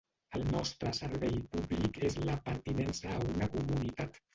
El 0.37 0.45
nostre 0.55 0.93
servei 1.01 1.37
públic 1.57 2.03
és 2.11 2.21
la 2.25 2.41
pertinença 2.51 3.17
a 3.19 3.25
una 3.33 3.55
comunitat. 3.59 4.25